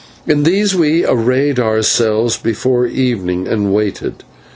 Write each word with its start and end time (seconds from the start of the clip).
In 0.25 0.41
these 0.41 0.73
we 0.73 1.05
arrayed 1.05 1.59
ourselves 1.59 2.35
before 2.35 2.87
evening, 2.87 3.47
and 3.47 3.71
waited. 3.71 4.23